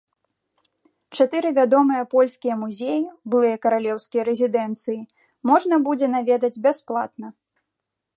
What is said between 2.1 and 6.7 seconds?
польскія музеі, былыя каралеўскія рэзідэнцыі, можна будзе наведаць